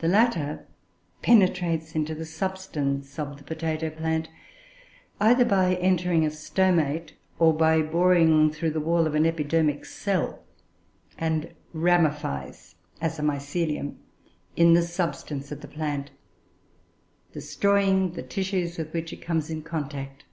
[0.00, 0.66] The latter
[1.22, 4.28] penetrates into the substance of the potato plant,
[5.20, 10.42] either by entering a stomate, or by boring through the wall of an epidermic cell,
[11.16, 13.96] and ramifies, as a mycelium,
[14.56, 16.10] in the substance of the plant,
[17.32, 20.24] destroying the tissues with which it comes in contact.